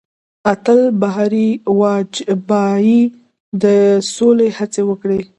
اتل 0.51 0.79
بهاري 1.01 1.49
واجپايي 1.79 3.01
د 3.63 3.65
سولې 4.15 4.47
هڅې 4.57 4.81
وکړې. 4.89 5.19